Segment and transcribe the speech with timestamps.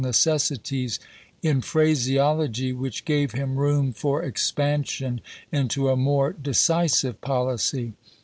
[0.01, 0.97] iiecessities
[1.43, 7.93] in phraseology which gave him room for expansion into a more decisive policy.